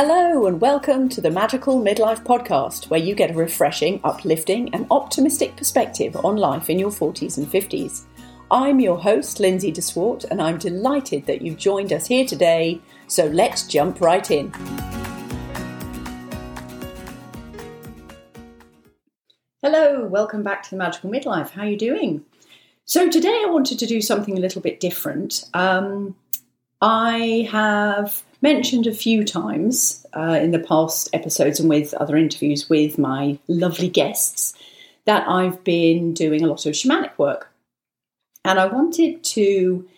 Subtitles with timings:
[0.00, 4.86] Hello, and welcome to the Magical Midlife Podcast, where you get a refreshing, uplifting, and
[4.92, 8.04] optimistic perspective on life in your 40s and 50s.
[8.48, 12.80] I'm your host, Lindsay DeSwart, and I'm delighted that you've joined us here today.
[13.08, 14.52] So let's jump right in.
[19.62, 21.50] Hello, welcome back to the Magical Midlife.
[21.50, 22.24] How are you doing?
[22.84, 25.42] So today I wanted to do something a little bit different.
[25.54, 26.14] Um,
[26.80, 32.68] I have mentioned a few times uh, in the past episodes and with other interviews
[32.68, 34.54] with my lovely guests
[35.04, 37.50] that I've been doing a lot of shamanic work.
[38.44, 39.88] And I wanted to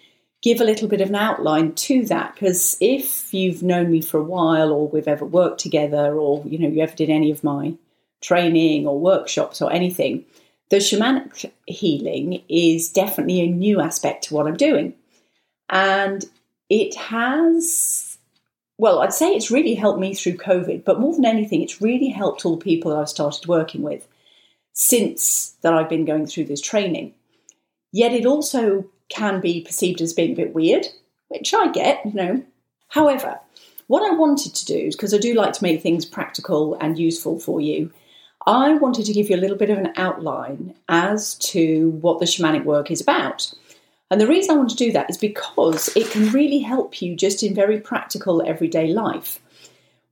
[0.43, 4.19] give a little bit of an outline to that because if you've known me for
[4.19, 7.45] a while or we've ever worked together or you know you ever did any of
[7.45, 7.75] my
[8.23, 10.25] training or workshops or anything
[10.71, 14.95] the shamanic healing is definitely a new aspect to what I'm doing
[15.69, 16.25] and
[16.69, 18.10] it has
[18.81, 22.09] well, I'd say it's really helped me through COVID, but more than anything, it's really
[22.09, 24.09] helped all the people that I've started working with
[24.73, 27.13] since that I've been going through this training.
[27.93, 30.87] Yet it also can be perceived as being a bit weird,
[31.29, 32.43] which I get, you know.
[32.89, 33.39] However,
[33.87, 37.39] what I wanted to do, because I do like to make things practical and useful
[37.39, 37.93] for you,
[38.47, 42.25] I wanted to give you a little bit of an outline as to what the
[42.25, 43.53] shamanic work is about.
[44.11, 47.15] And the reason I want to do that is because it can really help you
[47.15, 49.39] just in very practical everyday life.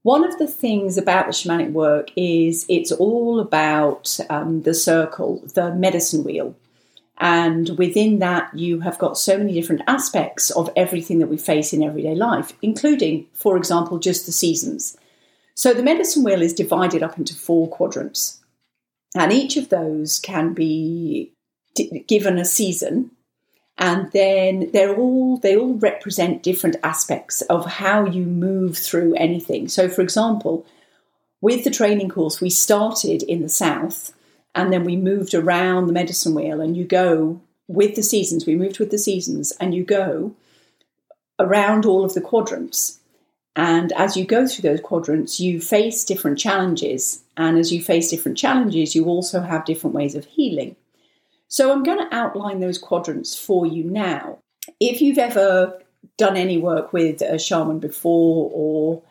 [0.03, 5.43] One of the things about the shamanic work is it's all about um, the circle,
[5.53, 6.55] the medicine wheel.
[7.17, 11.73] And within that, you have got so many different aspects of everything that we face
[11.73, 14.95] in everyday life, including, for example, just the seasons.
[15.53, 18.39] So the medicine wheel is divided up into four quadrants.
[19.13, 21.33] And each of those can be
[22.07, 23.11] given a season
[23.79, 29.67] and then they're all they all represent different aspects of how you move through anything.
[29.69, 30.65] So for example
[31.41, 34.13] with the training course we started in the south
[34.53, 38.45] and then we moved around the medicine wheel and you go with the seasons.
[38.45, 40.35] We moved with the seasons and you go
[41.39, 42.99] around all of the quadrants.
[43.55, 47.21] And as you go through those quadrants you face different challenges.
[47.37, 50.75] And as you face different challenges you also have different ways of healing
[51.49, 54.37] so I'm going to outline those quadrants for you now.
[54.79, 55.81] If you've ever
[56.17, 59.01] done any work with a shaman before or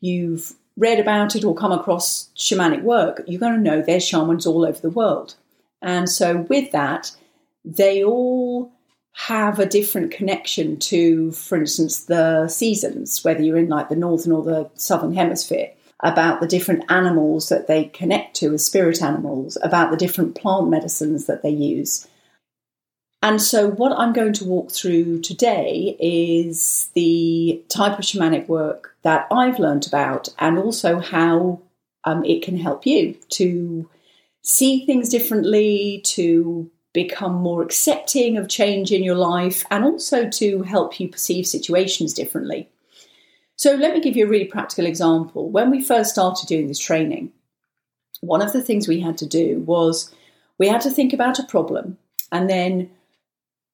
[0.00, 4.46] you've read about it or come across shamanic work, you're going to know there's shamans
[4.46, 5.34] all over the world.
[5.82, 7.10] And so with that,
[7.64, 8.70] they all
[9.12, 14.32] have a different connection to, for instance, the seasons, whether you're in like the northern
[14.32, 19.58] or the southern hemisphere about the different animals that they connect to as spirit animals,
[19.62, 22.06] about the different plant medicines that they use.
[23.22, 28.96] And so, what I'm going to walk through today is the type of shamanic work
[29.02, 31.60] that I've learned about, and also how
[32.04, 33.88] um, it can help you to
[34.42, 40.62] see things differently, to become more accepting of change in your life, and also to
[40.62, 42.70] help you perceive situations differently.
[43.60, 45.50] So let me give you a really practical example.
[45.50, 47.30] When we first started doing this training,
[48.22, 50.10] one of the things we had to do was
[50.56, 51.98] we had to think about a problem
[52.32, 52.90] and then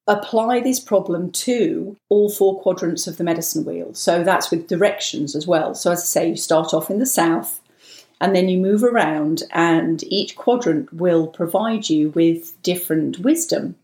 [0.08, 3.94] apply this problem to all four quadrants of the medicine wheel.
[3.94, 5.72] So that's with directions as well.
[5.72, 7.60] So, as I say, you start off in the south
[8.20, 13.76] and then you move around, and each quadrant will provide you with different wisdom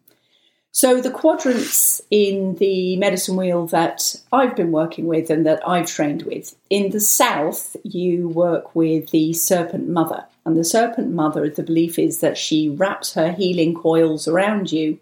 [0.75, 5.87] so, the quadrants in the medicine wheel that I've been working with and that I've
[5.87, 10.25] trained with in the south, you work with the serpent mother.
[10.47, 14.99] And the serpent mother, the belief is that she wraps her healing coils around you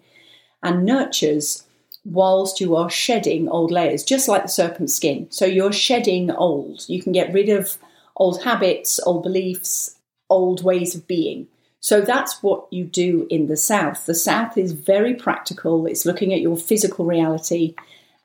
[0.61, 1.63] and nurtures
[2.05, 5.29] whilst you are shedding old layers, just like the serpent skin.
[5.31, 6.85] So, you're shedding old.
[6.89, 7.79] You can get rid of
[8.17, 9.95] old habits, old beliefs,
[10.29, 11.47] old ways of being.
[11.81, 14.07] So that's what you do in the South.
[14.07, 17.75] The South is very practical, it's looking at your physical reality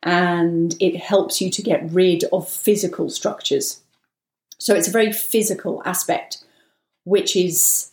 [0.04, 3.82] and it helps you to get rid of physical structures.
[4.60, 6.44] So it's a very physical aspect,
[7.06, 7.92] which is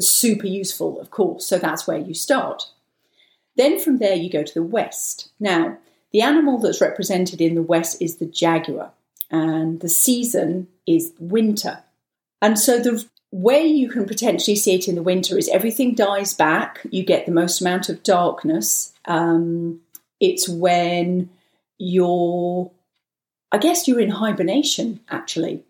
[0.00, 1.46] super useful, of course.
[1.46, 2.64] So that's where you start.
[3.56, 5.30] Then from there, you go to the West.
[5.38, 5.78] Now,
[6.12, 8.92] the animal that's represented in the West is the jaguar,
[9.30, 11.84] and the season is winter.
[12.40, 16.34] And so the where you can potentially see it in the winter is everything dies
[16.34, 18.92] back, you get the most amount of darkness.
[19.06, 19.80] Um,
[20.20, 21.30] it's when
[21.78, 22.70] you're,
[23.50, 25.64] I guess, you're in hibernation actually.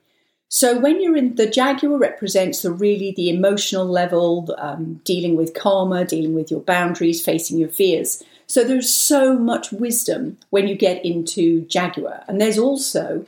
[0.48, 5.54] So when you're in the jaguar represents the really the emotional level, um, dealing with
[5.54, 8.24] karma, dealing with your boundaries, facing your fears.
[8.48, 13.24] So there's so much wisdom when you get into jaguar, and there's also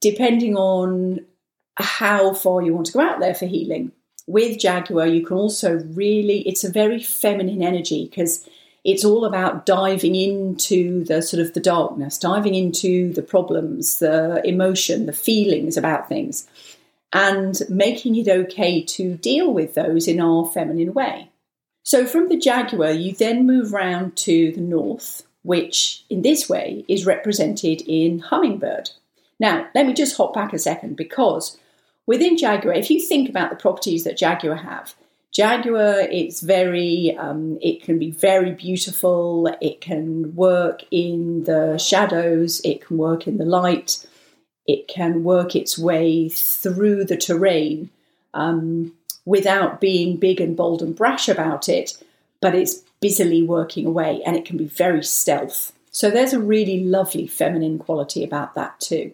[0.00, 1.24] depending on
[1.78, 3.92] how far you want to go out there for healing.
[4.26, 8.48] With Jaguar, you can also really, it's a very feminine energy because
[8.84, 14.40] it's all about diving into the sort of the darkness, diving into the problems, the
[14.46, 16.46] emotion, the feelings about things,
[17.12, 21.30] and making it okay to deal with those in our feminine way.
[21.82, 26.84] So from the Jaguar, you then move round to the north, which in this way
[26.86, 28.90] is represented in Hummingbird.
[29.40, 31.58] Now, let me just hop back a second because
[32.08, 34.96] within Jaguar, if you think about the properties that Jaguar have,
[35.30, 39.46] Jaguar, it's very, um, it can be very beautiful.
[39.60, 42.60] It can work in the shadows.
[42.64, 44.06] It can work in the light.
[44.66, 47.90] It can work its way through the terrain
[48.32, 48.94] um,
[49.26, 52.02] without being big and bold and brash about it,
[52.40, 55.72] but it's busily working away and it can be very stealth.
[55.90, 59.12] So there's a really lovely feminine quality about that too.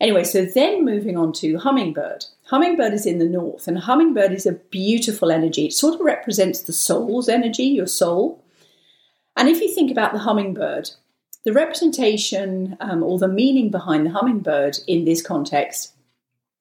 [0.00, 2.24] Anyway, so then moving on to hummingbird.
[2.44, 5.66] Hummingbird is in the north, and hummingbird is a beautiful energy.
[5.66, 8.42] It sort of represents the soul's energy, your soul.
[9.36, 10.90] And if you think about the hummingbird,
[11.44, 15.94] the representation um, or the meaning behind the hummingbird in this context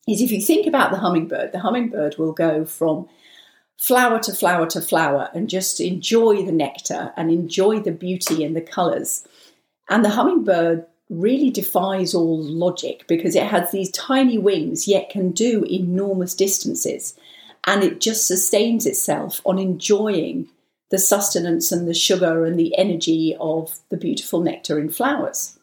[0.07, 3.07] is if you think about the hummingbird, the hummingbird will go from
[3.77, 8.55] flower to flower to flower and just enjoy the nectar and enjoy the beauty and
[8.55, 9.25] the colours.
[9.89, 15.31] And the hummingbird really defies all logic because it has these tiny wings yet can
[15.31, 17.15] do enormous distances
[17.65, 20.47] and it just sustains itself on enjoying
[20.89, 25.59] the sustenance and the sugar and the energy of the beautiful nectar in flowers.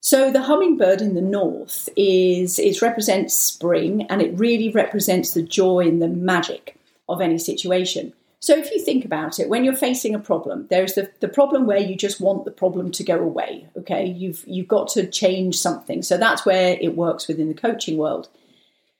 [0.00, 5.42] So the hummingbird in the north is it represents spring and it really represents the
[5.42, 6.76] joy and the magic
[7.08, 8.12] of any situation.
[8.40, 11.66] So if you think about it, when you're facing a problem, there's the, the problem
[11.66, 13.68] where you just want the problem to go away.
[13.76, 16.02] Okay, you've you've got to change something.
[16.02, 18.28] So that's where it works within the coaching world.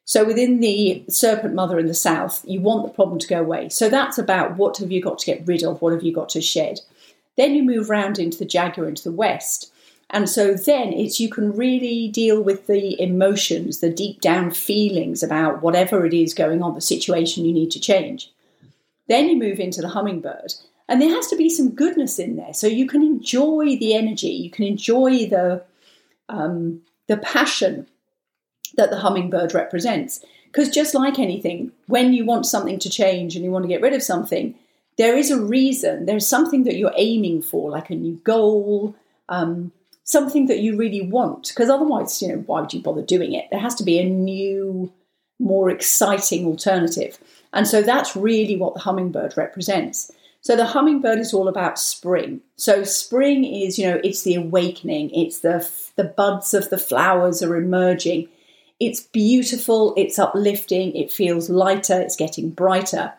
[0.04, 3.68] So within the serpent mother in the south, you want the problem to go away.
[3.68, 6.30] So that's about what have you got to get rid of, what have you got
[6.30, 6.80] to shed.
[7.36, 9.70] Then you move around into the jaguar into the west.
[10.10, 15.22] And so then it's you can really deal with the emotions, the deep down feelings
[15.22, 18.32] about whatever it is going on, the situation you need to change.
[19.08, 20.54] Then you move into the hummingbird,
[20.88, 24.28] and there has to be some goodness in there, so you can enjoy the energy,
[24.28, 25.64] you can enjoy the
[26.28, 27.86] um, the passion
[28.76, 30.24] that the hummingbird represents.
[30.46, 33.82] Because just like anything, when you want something to change and you want to get
[33.82, 34.54] rid of something,
[34.96, 36.06] there is a reason.
[36.06, 38.94] There's something that you're aiming for, like a new goal,
[39.28, 39.72] um,
[40.04, 41.48] something that you really want.
[41.48, 43.46] Because otherwise, you know, why would you bother doing it?
[43.50, 44.90] There has to be a new,
[45.38, 47.18] more exciting alternative.
[47.52, 50.10] And so that's really what the hummingbird represents.
[50.40, 52.40] So the hummingbird is all about spring.
[52.56, 55.10] So spring is, you know, it's the awakening.
[55.10, 58.28] It's the the buds of the flowers are emerging.
[58.80, 63.12] It's beautiful, it's uplifting, it feels lighter, it's getting brighter.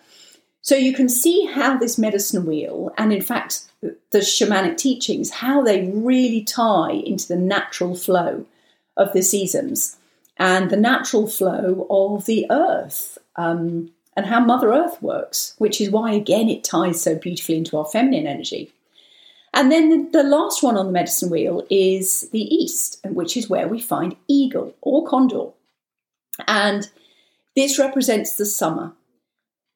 [0.61, 5.63] So you can see how this medicine wheel and in fact the shamanic teachings how
[5.63, 8.45] they really tie into the natural flow
[8.97, 9.97] of the seasons
[10.37, 13.17] and the natural flow of the earth.
[13.35, 17.77] Um, and how Mother Earth works, which is why, again, it ties so beautifully into
[17.77, 18.69] our feminine energy.
[19.53, 23.49] And then the, last one on the medicine wheel is the east, and which is
[23.49, 25.51] where we find eagle or condor.
[26.49, 26.89] And
[27.55, 28.91] this represents the summer.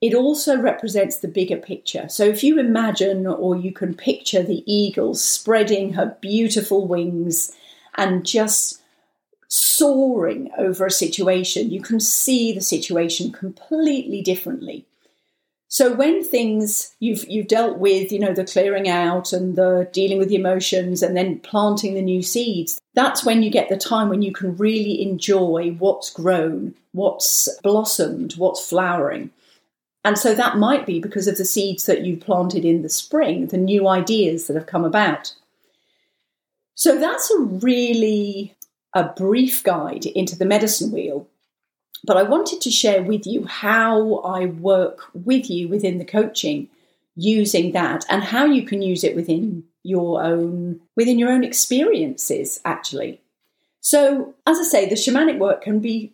[0.02, 2.10] It also represents the bigger picture.
[2.10, 7.54] So if you imagine or you can picture the eagle spreading her beautiful wings
[7.96, 8.83] and just
[9.56, 14.84] soaring over a situation, you can see the situation completely differently.
[15.68, 20.18] So when things you've you've dealt with, you know, the clearing out and the dealing
[20.18, 24.10] with the emotions and then planting the new seeds, that's when you get the time
[24.10, 29.30] when you can really enjoy what's grown, what's blossomed, what's flowering.
[30.04, 33.48] And so that might be because of the seeds that you've planted in the spring,
[33.48, 35.36] the new ideas that have come about.
[36.74, 38.56] So that's a really
[38.94, 41.28] a brief guide into the medicine wheel,
[42.04, 46.70] but I wanted to share with you how I work with you within the coaching
[47.16, 52.60] using that and how you can use it within your own within your own experiences
[52.66, 53.22] actually.
[53.82, 56.14] So, as I say, the shamanic work can be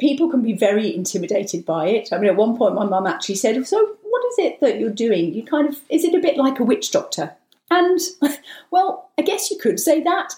[0.00, 2.08] people can be very intimidated by it.
[2.12, 4.90] I mean, at one point, my mum actually said, "So, what is it that you're
[4.90, 5.32] doing?
[5.32, 7.36] You kind of is it a bit like a witch doctor?"
[7.70, 8.00] And
[8.70, 10.34] well, I guess you could say that,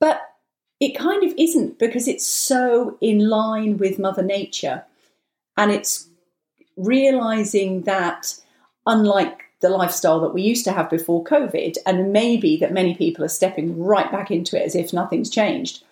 [0.00, 0.31] but
[0.82, 4.82] it kind of isn't because it's so in line with Mother Nature.
[5.56, 6.08] And it's
[6.76, 8.34] realizing that,
[8.84, 13.24] unlike the lifestyle that we used to have before COVID, and maybe that many people
[13.24, 15.84] are stepping right back into it as if nothing's changed,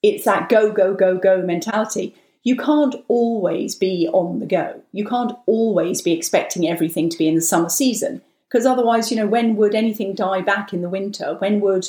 [0.00, 2.14] it's that go, go, go, go mentality.
[2.44, 4.80] You can't always be on the go.
[4.92, 9.16] You can't always be expecting everything to be in the summer season because otherwise, you
[9.16, 11.34] know, when would anything die back in the winter?
[11.40, 11.88] When would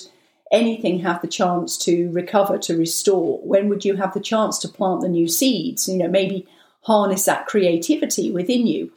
[0.52, 3.40] anything have the chance to recover, to restore?
[3.40, 5.88] When would you have the chance to plant the new seeds?
[5.88, 6.48] You know, maybe
[6.82, 8.92] harness that creativity within you.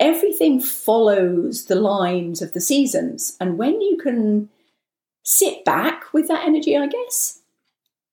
[0.00, 3.36] Everything follows the lines of the seasons.
[3.40, 4.48] And when you can
[5.22, 7.40] sit back with that energy, I guess,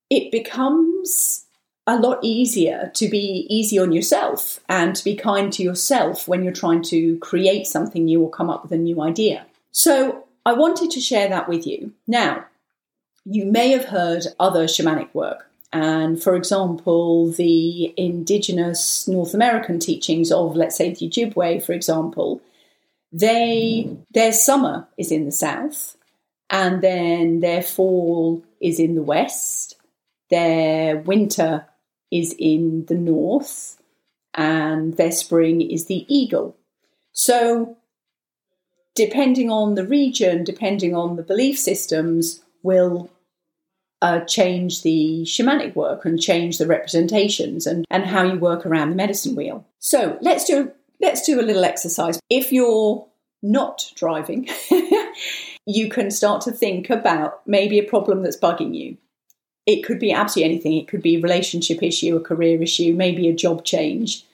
[0.10, 1.46] it becomes
[1.88, 6.44] a lot easier to be easy on yourself and to be kind to yourself when
[6.44, 9.46] you're trying to create something new or come up with a new idea.
[9.72, 11.94] So, I wanted to share that with you.
[12.08, 12.46] Now,
[13.32, 15.50] you may have heard other shamanic work.
[15.72, 22.42] And for example, the indigenous North American teachings of, let's say, the Ojibwe, for example,
[23.12, 25.96] they their summer is in the south,
[26.50, 29.76] and then their fall is in the west,
[30.32, 31.68] their winter
[32.12, 33.80] is in the north,
[34.34, 36.56] and their spring is the eagle.
[37.12, 37.78] So,
[38.96, 43.10] depending on the region, depending on the belief systems, will
[44.02, 48.90] uh, change the shamanic work and change the representations and, and how you work around
[48.90, 49.66] the medicine wheel.
[49.80, 52.20] So let's do let's do a little exercise.
[52.30, 53.06] If you're
[53.42, 54.50] not driving,
[55.66, 58.98] you can start to think about maybe a problem that's bugging you.
[59.66, 60.74] It could be absolutely anything.
[60.74, 64.26] It could be a relationship issue, a career issue, maybe a job change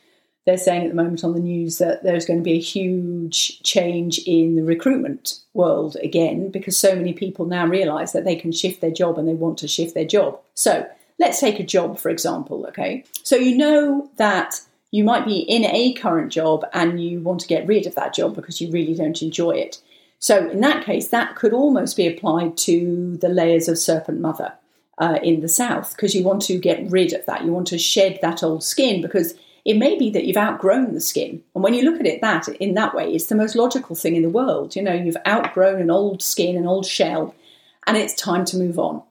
[0.46, 3.62] they're saying at the moment on the news that there's going to be a huge
[3.64, 8.52] change in the recruitment world again because so many people now realize that they can
[8.52, 10.40] shift their job and they want to shift their job.
[10.54, 10.88] So
[11.20, 13.04] let's take a job, for example, okay?
[13.24, 14.62] So you know that
[14.92, 18.14] you might be in a current job and you want to get rid of that
[18.14, 19.82] job because you really don't enjoy it.
[20.20, 24.54] So in that case, that could almost be applied to the layers of Serpent Mother.
[24.98, 27.44] Uh, in the south, because you want to get rid of that.
[27.44, 29.34] You want to shed that old skin because
[29.66, 31.44] it may be that you've outgrown the skin.
[31.56, 34.16] And when you look at it that in that way, it's the most logical thing
[34.16, 34.76] in the world.
[34.76, 37.34] You know, you've outgrown an old skin, an old shell,
[37.88, 39.02] and it's time to move on.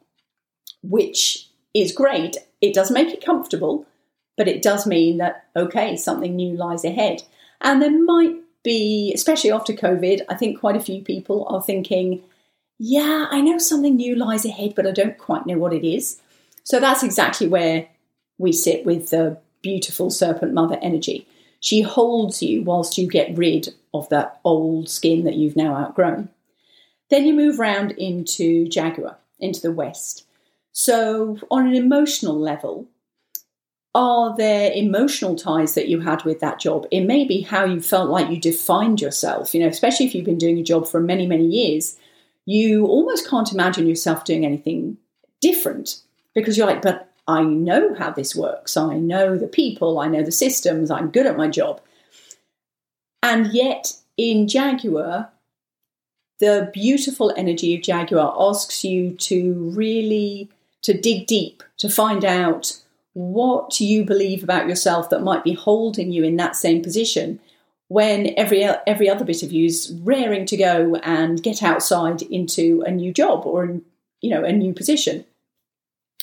[0.83, 2.37] Which is great.
[2.61, 3.85] It does make it comfortable,
[4.37, 7.25] but it does mean that okay, something new lies ahead.
[7.61, 12.23] And there might be, especially after COVID, I think quite a few people are thinking,
[12.79, 16.21] yeah, I know something new lies ahead, but I don't quite know what it is.
[16.63, 17.89] So that's exactly where
[18.39, 21.27] we sit with the beautiful serpent mother energy.
[21.59, 26.29] She holds you whilst you get rid of that old skin that you've now outgrown.
[27.09, 30.27] Then you move round into Jaguar, into the west.
[30.73, 32.87] So, on an emotional level,
[33.95, 36.87] are there emotional ties that you had with that job?
[36.91, 40.27] It may be how you felt like you defined yourself, you know, especially if you've
[40.27, 41.97] been doing a job for many, many years.
[42.45, 44.99] You almost can't imagine yourself doing anything
[45.41, 46.03] different
[46.35, 48.77] because you're like, but I know how this works.
[48.77, 51.81] I know the people, I know the systems, I'm good at my job.
[53.23, 55.31] And yet, in Jaguar,
[56.41, 60.51] the beautiful energy of Jaguar asks you to really
[60.83, 62.79] to dig deep to find out
[63.15, 67.41] what you believe about yourself that might be holding you in that same position
[67.89, 72.83] when every every other bit of you is raring to go and get outside into
[72.87, 73.81] a new job or
[74.21, 75.25] you know a new position.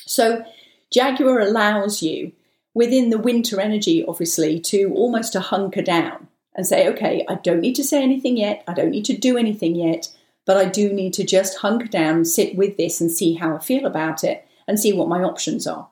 [0.00, 0.44] So
[0.92, 2.32] Jaguar allows you
[2.74, 7.60] within the winter energy, obviously, to almost to hunker down and say, okay, I don't
[7.60, 8.62] need to say anything yet.
[8.68, 10.08] I don't need to do anything yet,
[10.44, 13.58] but I do need to just hunker down, sit with this and see how I
[13.58, 15.88] feel about it and see what my options are.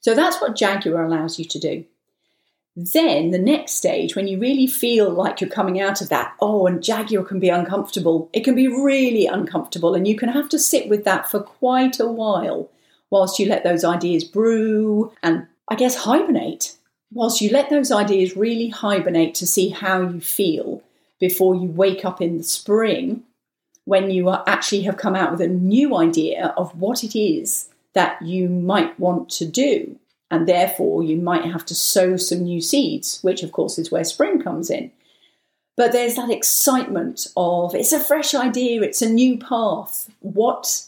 [0.00, 1.84] So that's what Jaguar allows you to do.
[2.74, 6.66] Then the next stage, when you really feel like you're coming out of that, oh,
[6.66, 8.30] and Jaguar can be uncomfortable.
[8.32, 12.00] It can be really uncomfortable, and you can have to sit with that for quite
[12.00, 12.70] a while
[13.12, 16.76] whilst you let those ideas brew and I guess hibernate.
[17.12, 20.82] Whilst you let those ideas really hibernate to see how you feel
[21.20, 23.22] before you wake up in the spring
[23.84, 28.22] when you actually have come out with a new idea of what it is that
[28.22, 29.98] you might want to do.
[30.30, 34.04] And therefore, you might have to sow some new seeds, which of course is where
[34.04, 34.90] spring comes in.
[35.76, 40.10] But there's that excitement of it's a fresh idea, it's a new path.
[40.20, 40.86] What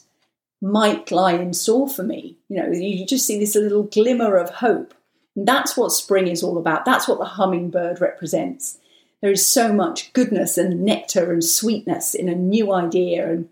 [0.64, 2.38] might lie in store for me.
[2.48, 4.94] You know, you just see this little glimmer of hope.
[5.36, 6.86] And that's what spring is all about.
[6.86, 8.78] That's what the hummingbird represents.
[9.20, 13.30] There is so much goodness and nectar and sweetness in a new idea.
[13.30, 13.48] And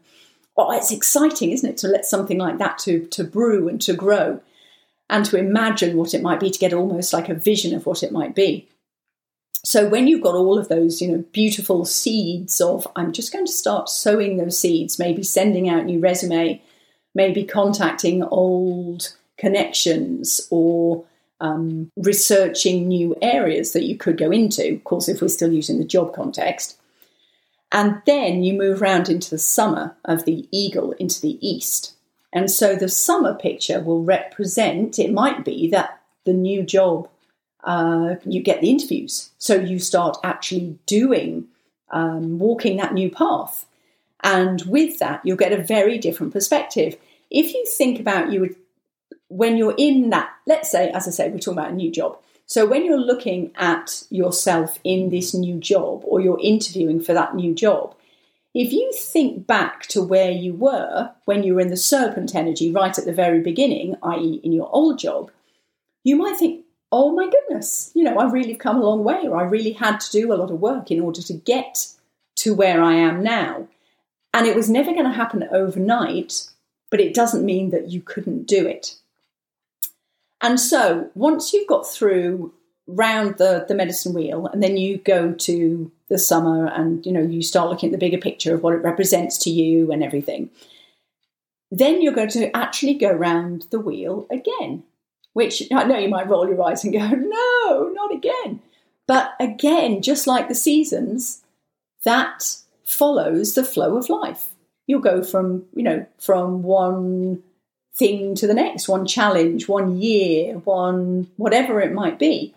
[0.56, 3.92] oh, it's exciting, isn't it, to let something like that to, to brew and to
[3.92, 4.40] grow
[5.10, 8.02] and to imagine what it might be, to get almost like a vision of what
[8.02, 8.68] it might be.
[9.64, 13.46] So when you've got all of those, you know, beautiful seeds of, I'm just going
[13.46, 16.62] to start sowing those seeds, maybe sending out new resume,
[17.14, 21.04] maybe contacting old connections or
[21.40, 24.74] um, researching new areas that you could go into.
[24.74, 26.78] Of course, if we're still using the job context.
[27.72, 31.94] And then you move around into the summer of the eagle into the east.
[32.32, 37.08] And so the summer picture will represent, it might be that the new job,
[37.64, 39.30] uh, you get the interviews.
[39.38, 41.48] So you start actually doing,
[41.90, 43.66] um, walking that new path.
[44.22, 46.96] And with that, you'll get a very different perspective.
[47.30, 48.54] If you think about you
[49.28, 52.18] when you're in that, let's say, as I said, we're talking about a new job.
[52.46, 57.34] So when you're looking at yourself in this new job or you're interviewing for that
[57.34, 57.94] new job,
[58.54, 62.70] if you think back to where you were when you were in the serpent energy
[62.70, 65.30] right at the very beginning, i.e., in your old job,
[66.04, 69.38] you might think, oh my goodness, you know, I really come a long way, or
[69.38, 71.86] I really had to do a lot of work in order to get
[72.36, 73.68] to where I am now.
[74.34, 76.48] And it was never going to happen overnight,
[76.90, 78.96] but it doesn't mean that you couldn't do it.
[80.40, 82.52] And so once you've got through
[82.86, 87.22] round the, the medicine wheel and then you go to the summer and you know
[87.22, 90.50] you start looking at the bigger picture of what it represents to you and everything
[91.70, 94.82] then you're going to actually go round the wheel again
[95.32, 98.60] which i know you might roll your eyes and go no not again
[99.06, 101.42] but again just like the seasons
[102.02, 102.56] that
[102.92, 104.48] follows the flow of life
[104.86, 107.42] you'll go from you know from one
[107.94, 112.54] thing to the next one challenge one year one whatever it might be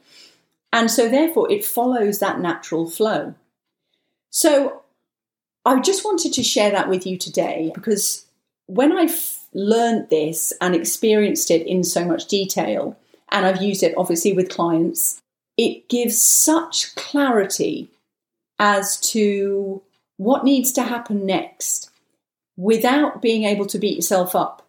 [0.75, 3.33] and so, therefore, it follows that natural flow.
[4.29, 4.81] So,
[5.63, 8.25] I just wanted to share that with you today because
[8.65, 12.97] when I've learned this and experienced it in so much detail,
[13.31, 15.21] and I've used it obviously with clients,
[15.57, 17.87] it gives such clarity
[18.59, 19.81] as to
[20.17, 21.89] what needs to happen next
[22.57, 24.67] without being able to beat yourself up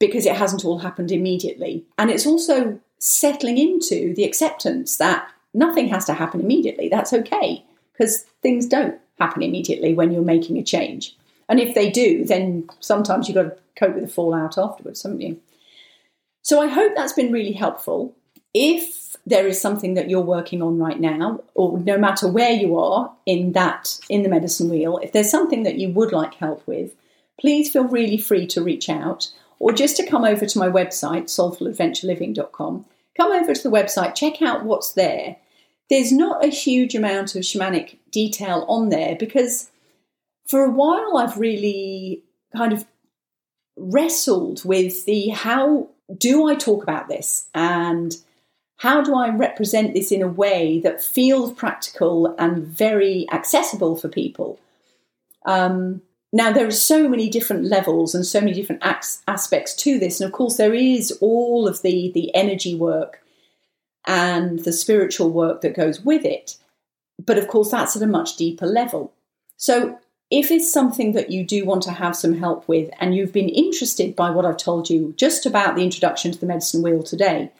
[0.00, 1.84] because it hasn't all happened immediately.
[1.98, 6.88] And it's also settling into the acceptance that nothing has to happen immediately.
[6.88, 11.16] That's okay because things don't happen immediately when you're making a change.
[11.48, 15.20] And if they do, then sometimes you've got to cope with the fallout afterwards, haven't
[15.20, 15.40] you?
[16.42, 18.14] So I hope that's been really helpful.
[18.54, 22.78] If there is something that you're working on right now, or no matter where you
[22.78, 26.66] are in that in the medicine wheel, if there's something that you would like help
[26.66, 26.94] with,
[27.38, 31.24] please feel really free to reach out or just to come over to my website,
[31.24, 32.84] soulfuladventureliving.com.
[33.16, 35.36] Come over to the website, check out what's there.
[35.90, 39.70] There's not a huge amount of shamanic detail on there because
[40.46, 42.22] for a while I've really
[42.56, 42.86] kind of
[43.76, 48.16] wrestled with the how do I talk about this and
[48.78, 54.08] how do I represent this in a way that feels practical and very accessible for
[54.08, 54.60] people?
[55.44, 56.00] Um,
[56.32, 58.84] now, there are so many different levels and so many different
[59.26, 60.20] aspects to this.
[60.20, 63.20] And of course, there is all of the, the energy work
[64.06, 66.56] and the spiritual work that goes with it.
[67.24, 69.12] But of course, that's at a much deeper level.
[69.56, 69.98] So,
[70.30, 73.48] if it's something that you do want to have some help with and you've been
[73.48, 77.50] interested by what I've told you just about the introduction to the medicine wheel today,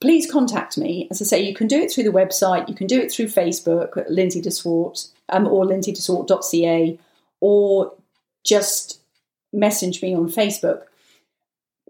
[0.00, 1.06] please contact me.
[1.10, 3.26] As I say, you can do it through the website, you can do it through
[3.26, 6.98] Facebook, Lindsay DeSwart, um, or lindsaydeswart.ca
[7.40, 7.92] or
[8.44, 9.00] just
[9.52, 10.82] message me on Facebook.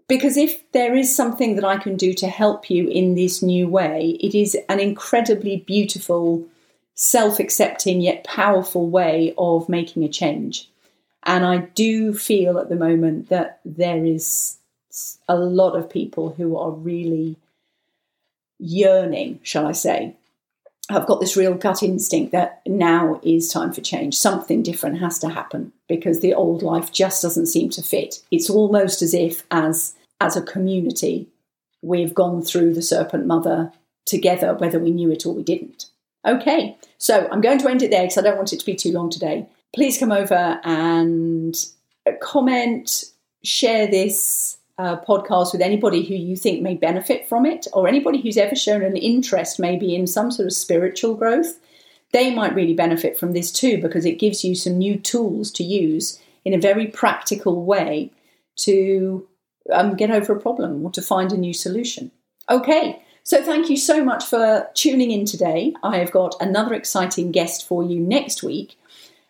[0.07, 3.67] Because if there is something that I can do to help you in this new
[3.67, 6.45] way, it is an incredibly beautiful,
[6.95, 10.69] self accepting yet powerful way of making a change.
[11.23, 14.57] And I do feel at the moment that there is
[15.29, 17.37] a lot of people who are really
[18.61, 20.15] yearning, shall I say,
[20.89, 24.17] I've got this real gut instinct that now is time for change.
[24.17, 28.21] Something different has to happen because the old life just doesn't seem to fit.
[28.31, 31.27] It's almost as if, as as a community,
[31.81, 33.71] we've gone through the serpent mother
[34.05, 35.87] together, whether we knew it or we didn't.
[36.27, 38.75] Okay, so I'm going to end it there because I don't want it to be
[38.75, 39.47] too long today.
[39.73, 41.55] Please come over and
[42.21, 43.05] comment,
[43.43, 48.21] share this uh, podcast with anybody who you think may benefit from it, or anybody
[48.21, 51.59] who's ever shown an interest maybe in some sort of spiritual growth,
[52.13, 55.63] they might really benefit from this too because it gives you some new tools to
[55.63, 58.11] use in a very practical way
[58.57, 59.27] to
[59.71, 62.11] um, get over a problem or to find a new solution.
[62.49, 65.73] Okay, so thank you so much for tuning in today.
[65.83, 68.77] I have got another exciting guest for you next week,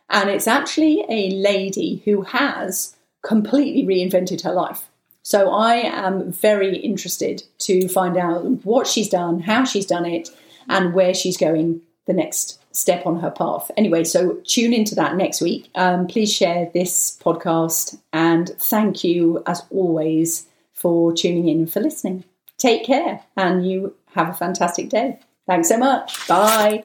[0.10, 4.90] and it's actually a lady who has completely reinvented her life.
[5.24, 10.30] So I am very interested to find out what she's done, how she's done it,
[10.68, 13.70] and where she's going the next step on her path.
[13.78, 15.70] Anyway, so tune into that next week.
[15.76, 22.24] Um, please share this podcast and thank you, as always, for tuning in for listening.
[22.58, 25.20] Take care, and you have a fantastic day.
[25.48, 26.28] Thanks so much.
[26.28, 26.80] Bye.